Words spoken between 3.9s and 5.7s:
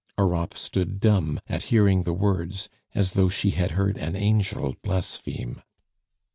an angel blaspheme.